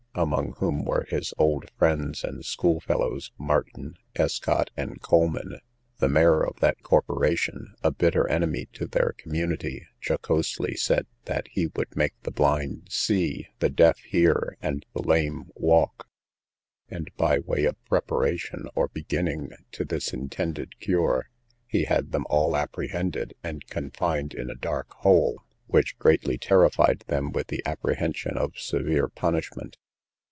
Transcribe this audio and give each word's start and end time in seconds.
among 0.13 0.51
whom 0.57 0.83
were 0.83 1.05
his 1.07 1.33
old 1.37 1.71
friends 1.79 2.21
and 2.25 2.43
school 2.43 2.81
fellows 2.81 3.31
Martin, 3.37 3.95
Escott, 4.17 4.69
and 4.75 4.99
Coleman. 5.01 5.59
The 5.99 6.09
mayor 6.09 6.41
of 6.45 6.59
that 6.59 6.83
corporation, 6.83 7.73
a 7.81 7.91
bitter 7.91 8.27
enemy 8.27 8.67
to 8.73 8.87
their 8.87 9.13
community, 9.17 9.87
jocosely 10.01 10.75
said, 10.75 11.07
that 11.25 11.47
he 11.47 11.67
would 11.67 11.95
make 11.95 12.11
the 12.23 12.29
blind 12.31 12.89
see, 12.89 13.47
the 13.59 13.69
deaf 13.69 13.99
hear, 13.99 14.57
and 14.61 14.85
the 14.93 15.01
lame 15.01 15.49
walk; 15.55 16.09
and 16.89 17.09
by 17.15 17.39
way 17.39 17.63
of 17.63 17.81
preparation 17.85 18.65
or 18.75 18.89
beginning 18.89 19.51
to 19.71 19.85
this 19.85 20.11
intended 20.11 20.77
cure, 20.81 21.29
he 21.67 21.85
had 21.85 22.11
them 22.11 22.25
all 22.29 22.57
apprehended 22.57 23.33
and 23.45 23.65
confined 23.67 24.33
in 24.33 24.49
a 24.49 24.55
dark 24.55 24.91
hole, 24.91 25.41
which 25.67 25.97
greatly 25.99 26.37
terrified 26.37 26.99
them 27.07 27.31
with 27.31 27.47
the 27.47 27.63
apprehension 27.65 28.37
of 28.37 28.57
severe 28.59 29.07
punishment. 29.07 29.77